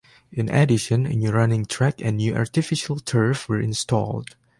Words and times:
In 0.31 0.49
addition, 0.49 1.05
a 1.05 1.09
new 1.13 1.29
running 1.29 1.63
track 1.67 2.01
and 2.01 2.17
new 2.17 2.35
artificial 2.35 2.99
turf 2.99 3.47
were 3.47 3.61
installed. 3.61 4.35